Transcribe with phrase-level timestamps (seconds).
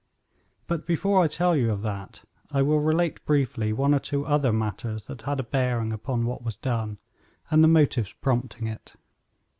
[0.65, 4.51] But before I tell you of that I will relate briefly one or two other
[4.51, 6.97] matters that had a bearing upon what was done,
[7.51, 8.95] and the motives prompting it.